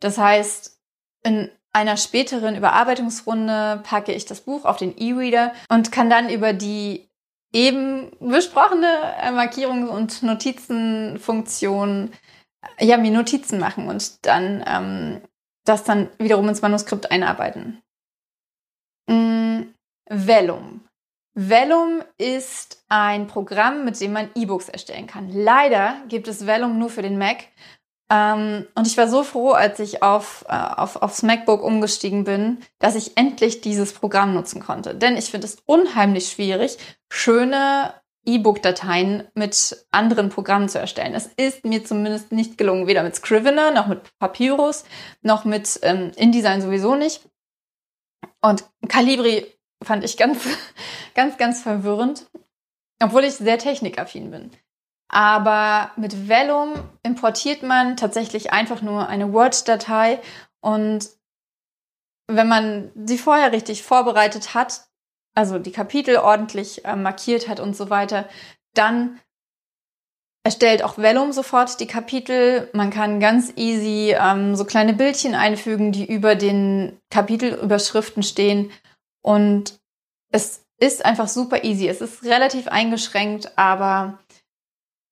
Das 0.00 0.18
heißt, 0.18 0.78
in 1.24 1.50
einer 1.72 1.96
späteren 1.96 2.56
Überarbeitungsrunde 2.56 3.80
packe 3.82 4.12
ich 4.12 4.24
das 4.24 4.42
Buch 4.42 4.64
auf 4.64 4.76
den 4.76 4.96
E-Reader 4.96 5.52
und 5.68 5.90
kann 5.90 6.10
dann 6.10 6.28
über 6.28 6.52
die 6.52 7.08
eben 7.52 8.10
besprochene 8.20 8.86
Markierungs- 9.32 9.88
und 9.88 10.22
Notizenfunktion 10.22 12.10
ja 12.80 12.96
mir 12.96 13.10
Notizen 13.10 13.58
machen 13.58 13.88
und 13.88 14.24
dann 14.24 14.64
ähm, 14.66 15.20
das 15.64 15.84
dann 15.84 16.08
wiederum 16.18 16.48
ins 16.48 16.62
Manuskript 16.62 17.10
einarbeiten. 17.10 17.82
Mm, 19.08 19.62
Vellum. 20.08 20.86
Vellum 21.34 22.02
ist 22.18 22.84
ein 22.88 23.26
Programm, 23.26 23.84
mit 23.84 23.98
dem 24.00 24.12
man 24.12 24.30
E-Books 24.34 24.68
erstellen 24.68 25.06
kann. 25.06 25.30
Leider 25.30 25.96
gibt 26.08 26.28
es 26.28 26.46
Vellum 26.46 26.78
nur 26.78 26.90
für 26.90 27.02
den 27.02 27.16
Mac 27.16 27.48
ähm, 28.12 28.66
und 28.74 28.86
ich 28.86 28.98
war 28.98 29.08
so 29.08 29.22
froh, 29.22 29.52
als 29.52 29.80
ich 29.80 30.02
auf, 30.02 30.44
äh, 30.46 30.52
auf, 30.52 31.00
aufs 31.00 31.22
MacBook 31.22 31.62
umgestiegen 31.62 32.24
bin, 32.24 32.58
dass 32.78 32.94
ich 32.94 33.16
endlich 33.16 33.62
dieses 33.62 33.94
Programm 33.94 34.34
nutzen 34.34 34.60
konnte. 34.60 34.94
Denn 34.94 35.16
ich 35.16 35.30
finde 35.30 35.46
es 35.46 35.56
unheimlich 35.64 36.28
schwierig, 36.28 36.76
schöne 37.10 37.94
E-Book-Dateien 38.26 39.28
mit 39.34 39.86
anderen 39.90 40.28
Programmen 40.28 40.68
zu 40.68 40.78
erstellen. 40.78 41.14
Es 41.14 41.26
ist 41.26 41.64
mir 41.64 41.84
zumindest 41.86 42.32
nicht 42.32 42.58
gelungen, 42.58 42.86
weder 42.86 43.02
mit 43.02 43.16
Scrivener 43.16 43.70
noch 43.70 43.86
mit 43.86 44.00
Papyrus 44.18 44.84
noch 45.22 45.46
mit 45.46 45.80
ähm, 45.82 46.12
InDesign 46.16 46.60
sowieso 46.60 46.94
nicht. 46.94 47.22
Und 48.42 48.64
Calibri 48.88 49.46
fand 49.82 50.04
ich 50.04 50.18
ganz, 50.18 50.46
ganz, 51.14 51.38
ganz 51.38 51.62
verwirrend, 51.62 52.26
obwohl 53.02 53.24
ich 53.24 53.34
sehr 53.34 53.58
technikaffin 53.58 54.30
bin. 54.30 54.50
Aber 55.12 55.90
mit 55.96 56.28
Vellum 56.28 56.72
importiert 57.02 57.62
man 57.62 57.96
tatsächlich 57.96 58.52
einfach 58.52 58.80
nur 58.80 59.08
eine 59.08 59.32
Word-Datei 59.32 60.20
und 60.60 61.10
wenn 62.28 62.48
man 62.48 62.90
sie 62.94 63.18
vorher 63.18 63.52
richtig 63.52 63.82
vorbereitet 63.82 64.54
hat, 64.54 64.86
also 65.34 65.58
die 65.58 65.72
Kapitel 65.72 66.16
ordentlich 66.16 66.84
äh, 66.86 66.96
markiert 66.96 67.48
hat 67.48 67.60
und 67.60 67.76
so 67.76 67.90
weiter, 67.90 68.26
dann 68.74 69.20
erstellt 70.44 70.82
auch 70.82 70.96
Vellum 70.96 71.32
sofort 71.32 71.78
die 71.80 71.86
Kapitel. 71.86 72.68
Man 72.72 72.90
kann 72.90 73.20
ganz 73.20 73.52
easy 73.56 74.14
ähm, 74.18 74.56
so 74.56 74.64
kleine 74.64 74.94
Bildchen 74.94 75.34
einfügen, 75.34 75.92
die 75.92 76.10
über 76.10 76.34
den 76.34 76.98
Kapitelüberschriften 77.10 78.22
stehen. 78.22 78.72
Und 79.22 79.78
es 80.30 80.64
ist 80.78 81.04
einfach 81.04 81.28
super 81.28 81.64
easy. 81.64 81.86
Es 81.86 82.00
ist 82.00 82.24
relativ 82.24 82.66
eingeschränkt, 82.66 83.56
aber 83.56 84.18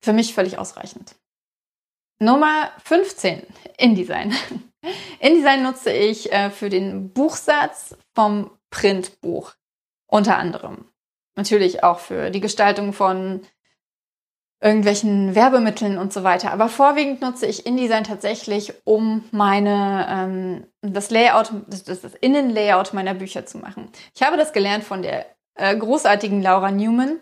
für 0.01 0.13
mich 0.13 0.35
völlig 0.35 0.59
ausreichend. 0.59 1.15
Nummer 2.19 2.71
15, 2.85 3.43
InDesign. 3.79 4.35
InDesign 5.21 5.63
nutze 5.63 5.93
ich 5.93 6.33
äh, 6.33 6.51
für 6.51 6.69
den 6.69 7.13
Buchsatz 7.13 7.97
vom 8.15 8.51
Printbuch 8.71 9.55
unter 10.07 10.37
anderem. 10.37 10.87
Natürlich 11.37 11.83
auch 11.83 11.99
für 11.99 12.31
die 12.31 12.41
Gestaltung 12.41 12.93
von 12.93 13.41
irgendwelchen 14.63 15.35
Werbemitteln 15.35 15.97
und 15.97 16.13
so 16.13 16.23
weiter. 16.23 16.53
Aber 16.53 16.69
vorwiegend 16.69 17.23
nutze 17.23 17.47
ich 17.47 17.65
InDesign 17.65 18.05
tatsächlich, 18.05 18.75
um 18.85 19.25
meine 19.31 20.07
ähm, 20.11 20.67
das 20.83 21.11
Layout, 21.11 21.51
das, 21.69 21.85
das 21.85 22.15
Innenlayout 22.21 22.93
meiner 22.93 23.15
Bücher 23.15 23.47
zu 23.47 23.59
machen. 23.59 23.91
Ich 24.15 24.23
habe 24.23 24.37
das 24.37 24.53
gelernt 24.53 24.85
von 24.85 25.01
der 25.01 25.27
äh, 25.55 25.75
großartigen 25.75 26.43
Laura 26.43 26.71
Newman, 26.71 27.21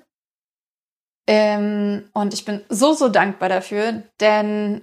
ähm, 1.28 2.08
und 2.14 2.32
ich 2.32 2.46
bin 2.46 2.64
so, 2.70 2.94
so 2.94 3.10
dankbar 3.10 3.50
dafür, 3.50 4.02
denn 4.18 4.80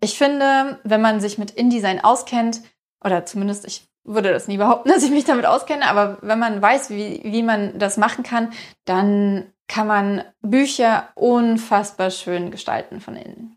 ich 0.00 0.18
finde, 0.18 0.80
wenn 0.82 1.00
man 1.00 1.20
sich 1.20 1.38
mit 1.38 1.52
InDesign 1.52 2.00
auskennt, 2.00 2.62
oder 3.02 3.24
zumindest 3.24 3.64
ich 3.64 3.88
würde 4.02 4.32
das 4.32 4.48
nie 4.48 4.56
behaupten, 4.56 4.88
dass 4.92 5.04
ich 5.04 5.10
mich 5.10 5.24
damit 5.24 5.46
auskenne, 5.46 5.88
aber 5.88 6.18
wenn 6.20 6.40
man 6.40 6.60
weiß, 6.60 6.90
wie, 6.90 7.20
wie 7.22 7.44
man 7.44 7.78
das 7.78 7.96
machen 7.96 8.24
kann, 8.24 8.52
dann 8.86 9.52
kann 9.68 9.86
man 9.86 10.24
Bücher 10.40 11.10
unfassbar 11.14 12.10
schön 12.10 12.50
gestalten 12.50 13.00
von 13.00 13.14
innen. 13.14 13.56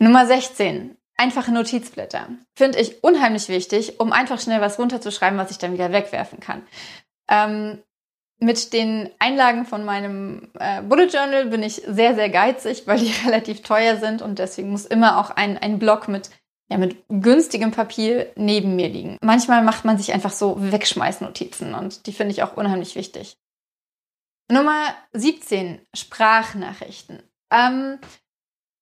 Nummer 0.00 0.26
16. 0.26 0.96
Einfache 1.16 1.52
Notizblätter. 1.52 2.30
Finde 2.56 2.80
ich 2.80 3.04
unheimlich 3.04 3.48
wichtig, 3.48 4.00
um 4.00 4.10
einfach 4.10 4.40
schnell 4.40 4.60
was 4.60 4.80
runterzuschreiben, 4.80 5.38
was 5.38 5.52
ich 5.52 5.58
dann 5.58 5.72
wieder 5.72 5.92
wegwerfen 5.92 6.40
kann. 6.40 6.66
Ähm, 7.28 7.80
mit 8.44 8.72
den 8.72 9.10
Einlagen 9.18 9.64
von 9.64 9.84
meinem 9.84 10.48
äh, 10.58 10.82
Bullet 10.82 11.06
Journal 11.06 11.46
bin 11.46 11.62
ich 11.62 11.82
sehr, 11.86 12.14
sehr 12.14 12.28
geizig, 12.28 12.86
weil 12.86 12.98
die 12.98 13.12
relativ 13.24 13.62
teuer 13.62 13.96
sind 13.96 14.22
und 14.22 14.38
deswegen 14.38 14.70
muss 14.70 14.84
immer 14.84 15.18
auch 15.18 15.30
ein, 15.30 15.58
ein 15.58 15.78
Block 15.78 16.08
mit, 16.08 16.30
ja, 16.68 16.76
mit 16.76 16.96
günstigem 17.08 17.70
Papier 17.70 18.30
neben 18.36 18.76
mir 18.76 18.88
liegen. 18.88 19.18
Manchmal 19.22 19.62
macht 19.62 19.84
man 19.84 19.98
sich 19.98 20.12
einfach 20.12 20.32
so 20.32 20.56
Wegschmeißnotizen 20.58 21.74
und 21.74 22.06
die 22.06 22.12
finde 22.12 22.32
ich 22.32 22.42
auch 22.42 22.56
unheimlich 22.56 22.94
wichtig. 22.94 23.36
Nummer 24.50 24.94
17, 25.12 25.80
Sprachnachrichten. 25.94 27.22
Ähm, 27.50 27.98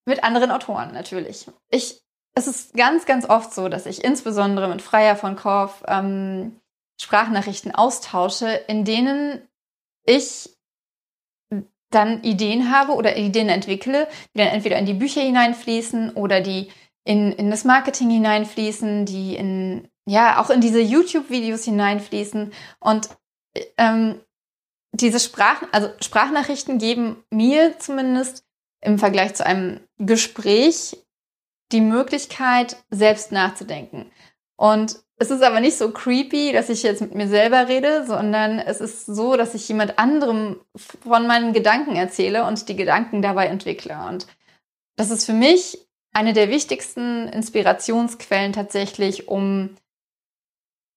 mit 0.04 0.24
anderen 0.24 0.50
Autoren 0.50 0.92
natürlich. 0.92 1.46
Ich, 1.70 2.02
es 2.34 2.48
ist 2.48 2.74
ganz, 2.74 3.06
ganz 3.06 3.28
oft 3.28 3.54
so, 3.54 3.68
dass 3.68 3.86
ich 3.86 4.02
insbesondere 4.02 4.68
mit 4.68 4.82
Freier 4.82 5.14
von 5.14 5.36
Korf 5.36 5.84
ähm, 5.86 6.60
Sprachnachrichten 7.00 7.74
austausche, 7.74 8.48
in 8.48 8.84
denen 8.84 9.48
ich 10.04 10.50
dann 11.90 12.22
Ideen 12.22 12.70
habe 12.70 12.92
oder 12.92 13.16
Ideen 13.16 13.48
entwickle, 13.48 14.08
die 14.34 14.38
dann 14.38 14.48
entweder 14.48 14.78
in 14.78 14.86
die 14.86 14.94
Bücher 14.94 15.20
hineinfließen 15.20 16.12
oder 16.12 16.40
die 16.40 16.70
in, 17.04 17.32
in 17.32 17.50
das 17.50 17.64
Marketing 17.64 18.10
hineinfließen, 18.10 19.04
die 19.04 19.36
in 19.36 19.88
ja 20.06 20.40
auch 20.40 20.50
in 20.50 20.60
diese 20.60 20.80
YouTube-Videos 20.80 21.64
hineinfließen 21.64 22.52
und 22.80 23.08
ähm, 23.76 24.20
diese 24.92 25.20
Sprach, 25.20 25.62
also 25.72 25.90
Sprachnachrichten 26.00 26.78
geben 26.78 27.24
mir 27.30 27.78
zumindest 27.78 28.44
im 28.80 28.98
Vergleich 28.98 29.34
zu 29.34 29.46
einem 29.46 29.80
Gespräch 29.98 30.96
die 31.70 31.80
Möglichkeit, 31.80 32.76
selbst 32.90 33.32
nachzudenken. 33.32 34.10
Und 34.56 35.02
es 35.22 35.30
ist 35.30 35.42
aber 35.44 35.60
nicht 35.60 35.78
so 35.78 35.92
creepy, 35.92 36.50
dass 36.52 36.68
ich 36.68 36.82
jetzt 36.82 37.00
mit 37.00 37.14
mir 37.14 37.28
selber 37.28 37.68
rede, 37.68 38.04
sondern 38.04 38.58
es 38.58 38.80
ist 38.80 39.06
so, 39.06 39.36
dass 39.36 39.54
ich 39.54 39.68
jemand 39.68 39.96
anderem 39.96 40.58
von 40.76 41.28
meinen 41.28 41.52
Gedanken 41.52 41.94
erzähle 41.94 42.44
und 42.44 42.68
die 42.68 42.74
Gedanken 42.74 43.22
dabei 43.22 43.46
entwickle. 43.46 43.96
Und 44.08 44.26
das 44.96 45.10
ist 45.10 45.24
für 45.24 45.32
mich 45.32 45.78
eine 46.12 46.32
der 46.32 46.48
wichtigsten 46.48 47.28
Inspirationsquellen 47.28 48.52
tatsächlich, 48.52 49.28
um 49.28 49.76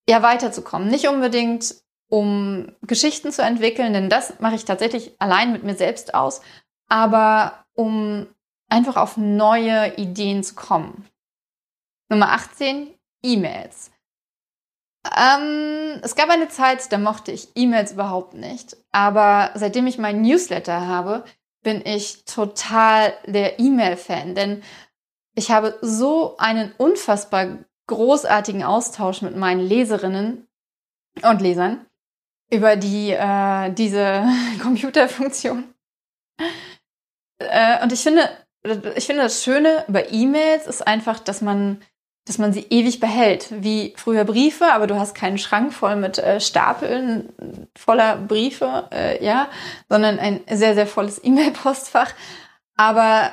ja 0.10 0.24
weiterzukommen. 0.24 0.88
Nicht 0.88 1.08
unbedingt 1.08 1.76
um 2.10 2.72
Geschichten 2.82 3.32
zu 3.32 3.44
entwickeln, 3.44 3.94
denn 3.94 4.10
das 4.10 4.40
mache 4.40 4.56
ich 4.56 4.66
tatsächlich 4.66 5.14
allein 5.20 5.52
mit 5.52 5.64
mir 5.64 5.76
selbst 5.76 6.16
aus, 6.16 6.42
aber 6.88 7.64
um 7.74 8.26
einfach 8.70 8.96
auf 8.96 9.18
neue 9.18 9.96
Ideen 9.98 10.44
zu 10.44 10.56
kommen. 10.56 11.08
Nummer 12.10 12.32
18, 12.32 12.92
E-Mails. 13.24 13.92
Ähm, 15.18 16.00
es 16.02 16.16
gab 16.16 16.30
eine 16.30 16.48
Zeit, 16.48 16.92
da 16.92 16.98
mochte 16.98 17.32
ich 17.32 17.50
E-Mails 17.56 17.94
überhaupt 17.94 18.34
nicht. 18.34 18.78
Aber 18.92 19.52
seitdem 19.56 19.88
ich 19.88 19.98
meinen 19.98 20.22
Newsletter 20.22 20.88
habe, 20.88 21.24
bin 21.64 21.86
ich 21.86 22.26
total 22.26 23.14
der 23.26 23.60
E-Mail-Fan. 23.60 24.36
Denn 24.36 24.64
ich 25.36 25.52
habe 25.52 25.78
so 25.82 26.38
einen 26.38 26.72
unfassbar 26.78 27.60
großartigen 27.88 28.64
Austausch 28.64 29.22
mit 29.22 29.36
meinen 29.36 29.60
Leserinnen 29.60 30.48
und 31.22 31.42
Lesern 31.42 31.86
über 32.52 32.76
die, 32.76 33.12
äh, 33.12 33.72
diese 33.74 34.26
Computerfunktion. 34.62 35.74
Äh, 37.40 37.84
und 37.84 37.92
ich 37.92 38.02
finde, 38.02 38.30
ich 38.96 39.06
finde 39.06 39.24
das 39.24 39.44
Schöne 39.44 39.86
bei 39.88 40.08
E-Mails 40.10 40.68
ist 40.68 40.86
einfach, 40.88 41.20
dass 41.20 41.42
man, 41.42 41.82
dass 42.26 42.40
man 42.40 42.54
sie 42.54 42.66
ewig 42.72 43.00
behält, 43.00 43.48
wie 43.52 43.94
früher 43.98 44.26
Briefe, 44.26 44.66
aber 44.74 44.88
du 44.88 45.00
hast 45.00 45.14
keinen 45.14 45.38
Schrank 45.38 45.74
voll 45.74 45.96
mit 45.96 46.18
äh, 46.18 46.40
Stapeln 46.40 47.30
voller 47.78 48.18
Briefe, 48.18 48.90
äh, 48.92 49.24
ja, 49.24 49.48
sondern 49.90 50.18
ein 50.18 50.42
sehr, 50.52 50.74
sehr 50.74 50.88
volles 50.88 51.20
E-Mail-Postfach. 51.24 52.14
Aber 52.76 53.32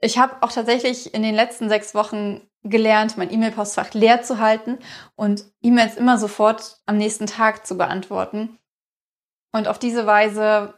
ich 0.00 0.18
habe 0.18 0.36
auch 0.42 0.52
tatsächlich 0.52 1.12
in 1.12 1.22
den 1.22 1.34
letzten 1.34 1.68
sechs 1.68 1.94
Wochen 1.94 2.40
gelernt, 2.62 3.16
mein 3.16 3.32
E-Mail-Postfach 3.32 3.94
leer 3.94 4.22
zu 4.22 4.38
halten 4.38 4.78
und 5.16 5.44
E-Mails 5.60 5.96
immer 5.96 6.16
sofort 6.16 6.78
am 6.86 6.98
nächsten 6.98 7.26
Tag 7.26 7.66
zu 7.66 7.76
beantworten. 7.76 8.58
Und 9.52 9.66
auf 9.66 9.80
diese 9.80 10.06
Weise 10.06 10.74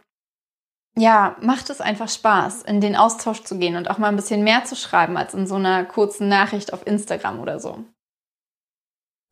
ja, 0.96 1.36
macht 1.40 1.70
es 1.70 1.80
einfach 1.80 2.08
Spaß, 2.08 2.62
in 2.62 2.80
den 2.80 2.96
Austausch 2.96 3.42
zu 3.44 3.58
gehen 3.58 3.76
und 3.76 3.88
auch 3.90 3.98
mal 3.98 4.08
ein 4.08 4.16
bisschen 4.16 4.44
mehr 4.44 4.64
zu 4.64 4.76
schreiben 4.76 5.16
als 5.16 5.34
in 5.34 5.46
so 5.46 5.54
einer 5.54 5.84
kurzen 5.84 6.28
Nachricht 6.28 6.72
auf 6.72 6.86
Instagram 6.86 7.40
oder 7.40 7.58
so. 7.58 7.84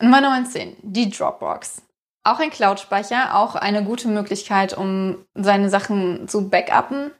Nummer 0.00 0.22
19, 0.22 0.76
die 0.82 1.10
Dropbox. 1.10 1.82
Auch 2.24 2.38
ein 2.38 2.50
Cloud-Speicher, 2.50 3.36
auch 3.36 3.54
eine 3.54 3.84
gute 3.84 4.08
Möglichkeit, 4.08 4.76
um 4.76 5.24
seine 5.34 5.68
Sachen 5.68 6.28
zu 6.28 6.48
backuppen, 6.48 7.12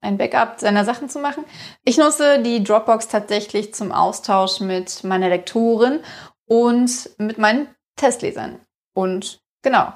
ein 0.00 0.18
Backup 0.18 0.60
seiner 0.60 0.84
Sachen 0.84 1.08
zu 1.08 1.18
machen. 1.18 1.44
Ich 1.84 1.96
nutze 1.96 2.42
die 2.42 2.62
Dropbox 2.62 3.08
tatsächlich 3.08 3.74
zum 3.74 3.92
Austausch 3.92 4.60
mit 4.60 5.04
meiner 5.04 5.28
Lektorin 5.28 6.00
und 6.46 7.10
mit 7.18 7.38
meinen 7.38 7.68
Testlesern. 7.96 8.60
Und 8.94 9.42
genau, 9.62 9.92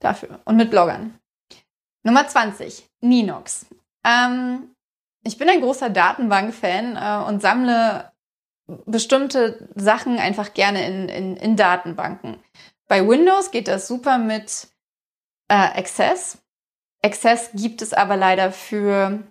dafür. 0.00 0.40
Und 0.44 0.56
mit 0.56 0.70
Bloggern. 0.70 1.18
Nummer 2.04 2.28
20, 2.28 2.88
Ninox. 3.00 3.66
Ähm, 4.04 4.74
ich 5.24 5.38
bin 5.38 5.48
ein 5.48 5.60
großer 5.60 5.90
Datenbank-Fan 5.90 6.96
äh, 6.96 7.26
und 7.26 7.40
sammle 7.40 8.12
bestimmte 8.86 9.68
Sachen 9.74 10.18
einfach 10.18 10.54
gerne 10.54 10.86
in, 10.86 11.08
in, 11.08 11.36
in 11.36 11.56
Datenbanken. 11.56 12.38
Bei 12.88 13.06
Windows 13.06 13.50
geht 13.50 13.68
das 13.68 13.88
super 13.88 14.18
mit 14.18 14.68
äh, 15.48 15.54
Access. 15.54 16.38
Access 17.02 17.50
gibt 17.52 17.82
es 17.82 17.92
aber 17.92 18.16
leider 18.16 18.52
für 18.52 19.22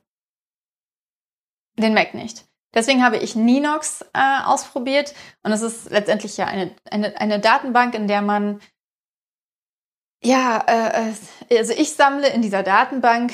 den 1.78 1.94
Mac 1.94 2.14
nicht. 2.14 2.46
Deswegen 2.74 3.04
habe 3.04 3.18
ich 3.18 3.36
Ninox 3.36 4.02
äh, 4.14 4.44
ausprobiert 4.46 5.14
und 5.44 5.52
es 5.52 5.62
ist 5.62 5.92
letztendlich 5.92 6.38
ja 6.38 6.48
eine, 6.48 6.76
eine, 6.90 7.20
eine 7.20 7.40
Datenbank, 7.40 7.94
in 7.94 8.08
der 8.08 8.24
man 8.24 8.60
ja, 10.24 10.64
äh, 10.68 11.12
äh, 11.50 11.58
also 11.58 11.74
ich 11.74 11.94
sammle 11.94 12.30
in 12.30 12.42
dieser 12.42 12.64
Datenbank 12.64 13.34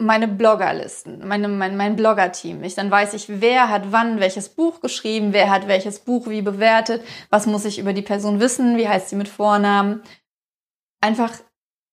meine 0.00 0.28
Bloggerlisten, 0.28 1.26
meine, 1.26 1.48
mein, 1.48 1.76
mein 1.76 1.96
Blogger-Team. 1.96 2.62
Ich, 2.62 2.76
dann 2.76 2.90
weiß 2.90 3.14
ich, 3.14 3.40
wer 3.40 3.68
hat 3.68 3.90
wann 3.90 4.20
welches 4.20 4.48
Buch 4.48 4.80
geschrieben, 4.80 5.32
wer 5.32 5.50
hat 5.50 5.66
welches 5.66 6.00
Buch 6.00 6.28
wie 6.28 6.42
bewertet, 6.42 7.02
was 7.30 7.46
muss 7.46 7.64
ich 7.64 7.80
über 7.80 7.92
die 7.92 8.02
Person 8.02 8.38
wissen, 8.38 8.76
wie 8.76 8.88
heißt 8.88 9.08
sie 9.08 9.16
mit 9.16 9.28
Vornamen. 9.28 10.02
Einfach 11.00 11.32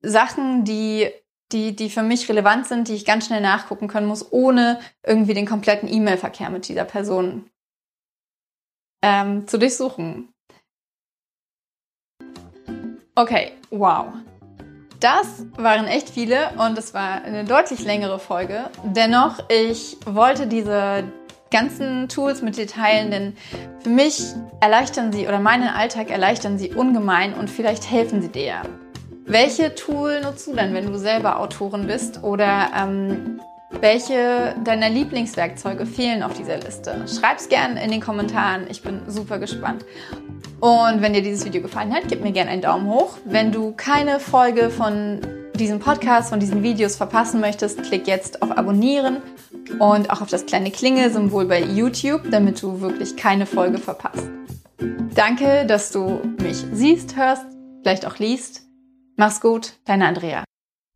Sachen, 0.02 0.65
die, 0.65 1.10
die, 1.52 1.76
die 1.76 1.89
für 1.89 2.04
mich 2.04 2.30
relevant 2.30 2.67
sind, 2.67 2.88
die 2.88 2.93
ich 2.93 3.06
ganz 3.06 3.26
schnell 3.26 3.41
nachgucken 3.41 3.88
können 3.88 4.08
muss, 4.08 4.32
ohne 4.32 4.80
irgendwie 5.04 5.34
den 5.34 5.48
kompletten 5.48 5.91
E-Mail-Verkehr 5.91 6.52
mit 6.52 6.67
dieser 6.67 6.86
Person 6.86 7.50
ähm, 9.04 9.48
zu 9.48 9.58
durchsuchen. 9.58 10.35
Okay, 13.17 13.54
wow. 13.69 14.08
Das 14.99 15.45
waren 15.56 15.88
echt 15.88 16.10
viele 16.10 16.49
und 16.58 16.78
es 16.78 16.93
war 16.93 17.23
eine 17.23 17.45
deutlich 17.45 17.86
längere 17.86 18.19
Folge. 18.19 18.65
Dennoch, 18.84 19.39
ich 19.47 19.95
wollte 20.06 20.47
diese 20.47 21.06
ganzen 21.49 22.10
Tools 22.10 22.41
mit 22.41 22.58
dir 22.58 22.67
teilen, 22.67 23.12
denn 23.12 23.38
für 23.80 23.89
mich 23.89 24.21
erleichtern 24.60 25.13
sie 25.13 25.30
oder 25.30 25.39
meinen 25.39 25.69
Alltag 25.69 26.10
erleichtern 26.10 26.58
sie 26.58 26.73
ungemein 26.73 27.34
und 27.36 27.49
vielleicht 27.49 27.89
helfen 27.89 28.21
sie 28.21 28.28
dir. 28.28 28.56
Welche 29.25 29.73
Tool 29.75 30.19
nutzt 30.21 30.47
du 30.47 30.54
denn, 30.54 30.73
wenn 30.73 30.91
du 30.91 30.99
selber 30.99 31.39
Autorin 31.39 31.88
bist 31.88 32.21
oder 32.21 32.69
ähm, 32.78 33.39
welche 33.81 34.55
deiner 34.63 34.89
Lieblingswerkzeuge 34.89 35.85
fehlen 35.85 36.23
auf 36.23 36.33
dieser 36.33 36.57
Liste? 36.57 37.05
Schreib's 37.07 37.49
gerne 37.49 37.83
in 37.83 37.91
den 37.91 38.01
Kommentaren. 38.01 38.65
Ich 38.69 38.81
bin 38.81 39.01
super 39.07 39.39
gespannt. 39.39 39.85
Und 40.59 41.01
wenn 41.01 41.13
dir 41.13 41.21
dieses 41.21 41.45
Video 41.45 41.61
gefallen 41.61 41.93
hat, 41.93 42.03
gib 42.07 42.21
mir 42.21 42.31
gerne 42.31 42.51
einen 42.51 42.61
Daumen 42.61 42.88
hoch. 42.88 43.17
Wenn 43.25 43.51
du 43.51 43.73
keine 43.73 44.19
Folge 44.19 44.69
von 44.69 45.19
diesem 45.55 45.79
Podcast, 45.79 46.29
von 46.29 46.39
diesen 46.39 46.63
Videos 46.63 46.95
verpassen 46.95 47.39
möchtest, 47.39 47.83
klick 47.83 48.07
jetzt 48.07 48.41
auf 48.41 48.57
Abonnieren 48.57 49.17
und 49.79 50.09
auch 50.09 50.21
auf 50.21 50.29
das 50.29 50.45
kleine 50.45 50.71
Klingelsymbol 50.71 51.45
bei 51.45 51.61
YouTube, 51.61 52.29
damit 52.31 52.61
du 52.61 52.81
wirklich 52.81 53.15
keine 53.15 53.45
Folge 53.45 53.77
verpasst. 53.77 54.27
Danke, 55.13 55.65
dass 55.65 55.91
du 55.91 56.21
mich 56.41 56.65
siehst, 56.73 57.15
hörst, 57.15 57.45
vielleicht 57.83 58.05
auch 58.05 58.17
liest. 58.19 58.63
Mach's 59.15 59.39
gut, 59.39 59.73
deine 59.85 60.07
Andrea. 60.07 60.43